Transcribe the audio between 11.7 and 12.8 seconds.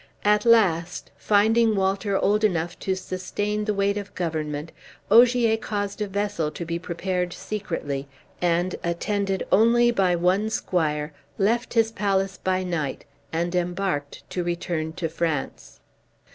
his palace by